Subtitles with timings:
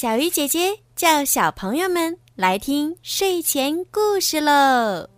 [0.00, 5.10] 小鱼姐姐叫小朋友们来听睡前故事喽。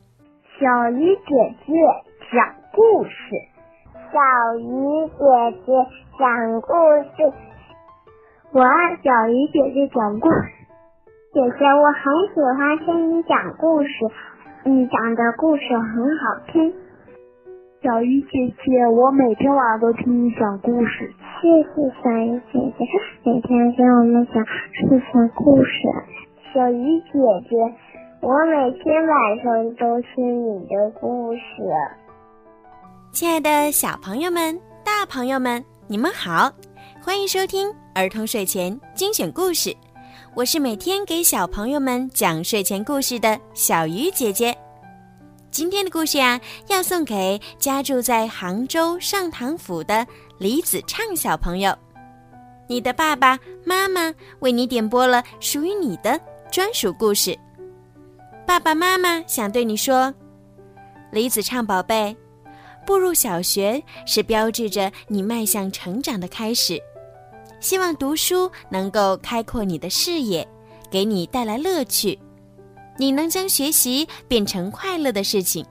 [0.56, 0.64] 小
[0.96, 1.36] 鱼姐
[1.68, 1.76] 姐
[2.32, 2.40] 讲
[2.72, 3.12] 故事，
[4.08, 4.64] 小鱼
[5.20, 5.20] 姐
[5.68, 5.68] 姐
[6.16, 6.24] 讲
[6.62, 6.72] 故
[7.12, 7.28] 事，
[8.52, 10.48] 我爱小鱼姐姐讲故事。
[11.34, 13.92] 姐姐，我很喜欢听你讲故事，
[14.64, 16.72] 你讲的故事很好听。
[17.82, 18.28] 小鱼姐
[18.62, 21.14] 姐，我每天晚上都听你讲故事。
[21.40, 22.84] 谢谢小鱼姐姐，
[23.24, 25.70] 每天给我们讲睡前故事。
[26.52, 27.12] 小鱼姐
[27.48, 27.56] 姐，
[28.20, 31.40] 我每天晚上都听你的故事。
[33.12, 36.52] 亲爱的小朋友们、大朋友们，你们好，
[37.02, 39.74] 欢迎收听儿童睡前精选故事。
[40.36, 44.54] 我是每天给小朋友们讲睡前故事的小鱼姐姐。
[45.50, 50.06] 今天的故事呀，要送给家住在杭州上塘府的
[50.38, 51.76] 李子畅小朋友。
[52.68, 56.18] 你的爸爸妈妈为你点播了属于你的
[56.52, 57.36] 专属故事。
[58.46, 60.14] 爸爸妈妈想对你说
[61.10, 62.16] ：“李子畅宝贝，
[62.86, 66.80] 步入小学是标志着你迈向成长的开始。
[67.58, 70.46] 希望读书能够开阔你的视野，
[70.88, 72.16] 给你带来乐趣。”
[73.00, 75.64] 你能将学习变成快乐的事情，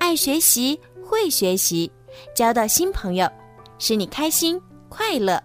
[0.00, 1.88] 爱学习，会学习，
[2.34, 3.30] 交到新朋友，
[3.78, 5.40] 使你开心快乐。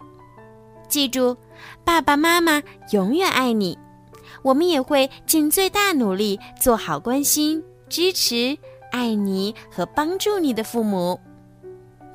[0.88, 1.38] 记住，
[1.84, 3.78] 爸爸妈妈永远爱你，
[4.42, 8.58] 我们也会尽最大努力做好关心、支持、
[8.92, 11.20] 爱你和帮助你的父母。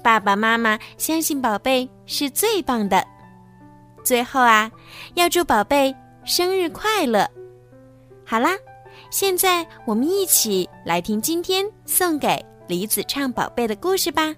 [0.02, 3.06] 爸爸妈妈相信宝贝是最棒的。
[4.02, 4.68] 最后啊，
[5.14, 5.94] 要祝宝贝
[6.24, 7.30] 生日快乐。
[8.24, 8.50] 好啦。
[9.10, 14.32] 现在我们一起来听今天送给李子畅宝贝的故事吧。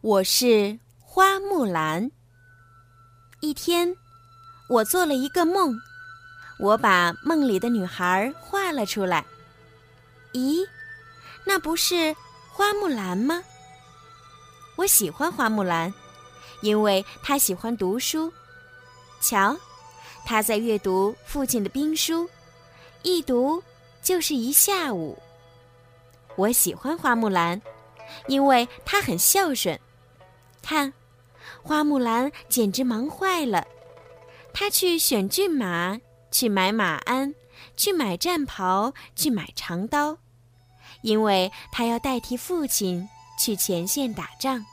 [0.00, 2.10] 我是花木兰。
[3.38, 3.94] 一天，
[4.68, 5.76] 我做了一个梦，
[6.58, 9.24] 我把梦里的女孩画了出来。
[10.32, 10.66] 咦，
[11.44, 12.16] 那不是
[12.50, 13.44] 花木兰吗？
[14.74, 15.94] 我喜欢花木兰，
[16.62, 18.32] 因为她喜欢读书。
[19.20, 19.56] 瞧，
[20.24, 22.28] 她在阅读父亲的兵书。
[23.02, 23.62] 一读
[24.02, 25.18] 就是一下午。
[26.36, 27.60] 我喜欢花木兰，
[28.26, 29.78] 因为她很孝顺。
[30.62, 30.92] 看，
[31.62, 33.66] 花木兰简直忙坏了。
[34.54, 35.98] 她去选骏马，
[36.30, 37.34] 去买马鞍，
[37.76, 40.18] 去买战袍，去买长刀，
[41.02, 43.08] 因为她要代替父亲
[43.38, 44.64] 去前线打仗。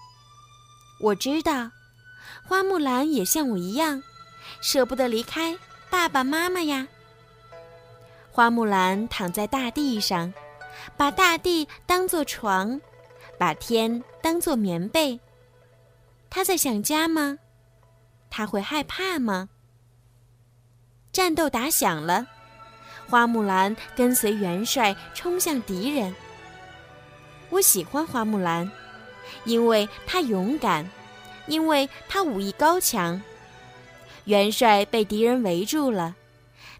[1.01, 1.71] 我知道，
[2.47, 4.03] 花木兰也像我一样，
[4.61, 5.57] 舍不得离开
[5.89, 6.87] 爸爸妈妈呀。
[8.39, 10.33] 花木兰躺在大地上，
[10.95, 12.79] 把大地当作床，
[13.37, 15.19] 把天当作棉被。
[16.29, 17.37] 她在想家吗？
[18.29, 19.49] 她会害怕吗？
[21.11, 22.25] 战斗打响了，
[23.09, 26.15] 花木兰跟随元帅冲向敌人。
[27.49, 28.71] 我喜欢花木兰，
[29.43, 30.89] 因为她勇敢，
[31.45, 33.21] 因为她武艺高强。
[34.23, 36.15] 元帅被敌人围住了。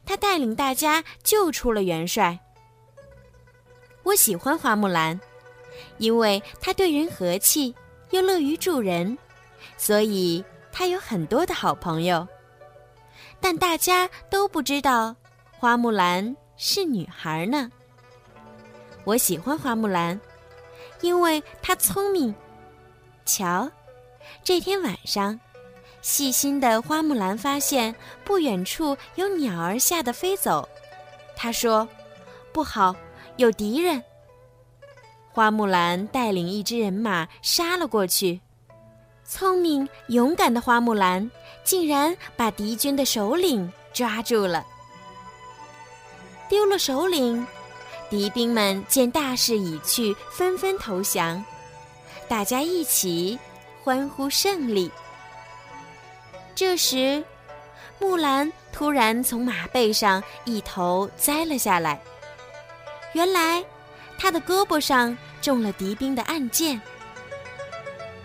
[0.09, 2.35] 他带领大家救出了元帅。
[4.01, 5.21] 我喜欢花木兰，
[5.99, 7.75] 因为她对人和气，
[8.09, 9.15] 又乐于助人，
[9.77, 12.27] 所以她有很多的好朋友。
[13.39, 15.15] 但大家都不知道，
[15.51, 17.69] 花木兰是女孩呢。
[19.03, 20.19] 我喜欢花木兰，
[21.01, 22.33] 因为她聪明。
[23.25, 23.69] 瞧，
[24.43, 25.39] 这天晚上。
[26.01, 27.93] 细心的花木兰发现
[28.23, 30.67] 不远处有鸟儿吓得飞走，
[31.35, 31.87] 她说
[32.53, 32.95] ：“不好，
[33.37, 34.01] 有敌人。”
[35.31, 38.41] 花木兰带领一支人马杀了过去。
[39.23, 41.29] 聪明勇敢的花木兰
[41.63, 44.65] 竟然把敌军的首领抓住了。
[46.49, 47.45] 丢了首领，
[48.09, 51.45] 敌兵们见大势已去，纷纷投降。
[52.27, 53.37] 大家一起
[53.83, 54.91] 欢呼胜利。
[56.59, 57.23] 这时，
[57.99, 61.97] 木兰突然从马背上一头栽了下来。
[63.13, 63.63] 原来，
[64.17, 66.81] 她的胳膊上中了敌兵的暗箭。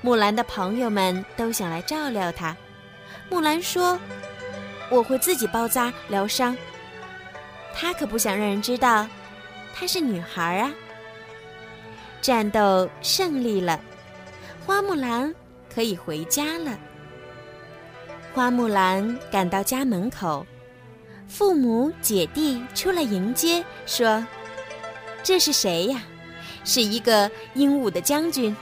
[0.01, 2.57] 木兰的朋友们都想来照料她。
[3.31, 3.97] 木兰说
[4.91, 6.57] ：“我会自己包扎疗伤。”
[7.73, 9.07] 她可不想让人知道，
[9.73, 10.73] 她是女孩啊。
[12.21, 13.79] 战斗胜利了，
[14.67, 15.33] 花木兰
[15.73, 16.77] 可以回家了。
[18.35, 20.45] 花木兰赶到家门口，
[21.29, 24.27] 父母姐弟出来迎接，说
[25.23, 26.03] ：“这是谁呀？
[26.65, 28.55] 是一个英武的将军。”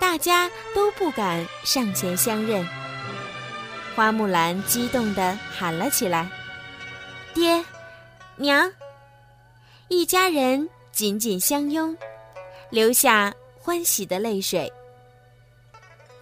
[0.00, 2.66] 大家都不敢上前相认。
[3.94, 6.28] 花木兰激动地喊了起来
[7.32, 7.64] ：“爹，
[8.34, 8.72] 娘！”
[9.86, 11.96] 一家人紧紧相拥，
[12.70, 14.72] 流下欢喜的泪水。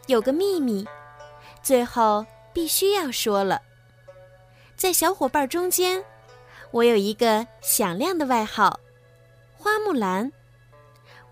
[0.06, 0.86] 有个秘密，
[1.66, 3.60] 最后必须要说了。
[4.76, 6.00] 在小伙伴中间，
[6.70, 8.78] 我有一个响亮的外号——
[9.58, 10.30] 花木兰。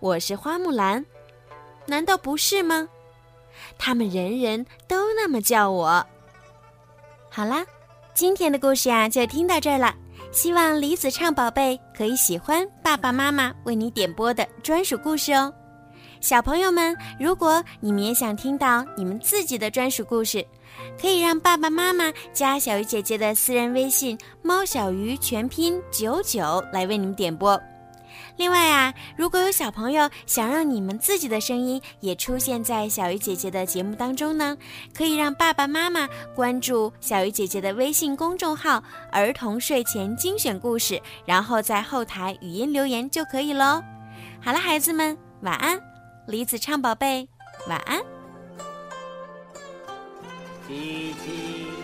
[0.01, 1.05] 我是花木兰，
[1.85, 2.89] 难道不是吗？
[3.77, 6.05] 他们人人都那么叫我。
[7.29, 7.65] 好啦，
[8.13, 9.95] 今天的故事呀就听到这儿了。
[10.33, 15.53] 希望李子畅宝贝可以喜欢爸爸妈妈为你点播的专属故事哦。
[16.25, 20.43] 小朋友们，如果你们也想听到你们自己的专属故事，
[20.99, 27.61] 可以让爸爸妈妈加小鱼姐姐的私人微信“猫小鱼”全拼九九来为你们点播。
[28.37, 34.57] 另外啊，如果有小朋友想让你们自己的声音也出现在小鱼姐姐的节目当中呢，
[34.95, 38.83] 可以让爸爸妈妈关注小鱼姐姐的微信公众号
[39.13, 43.79] “儿童睡前精选故事”，然后在后台语音留言就可以喽。
[44.41, 45.79] 好了，孩子们，晚安，
[46.27, 47.29] 李子畅宝贝，
[47.67, 48.01] 晚安。
[50.67, 51.74] 叽叽。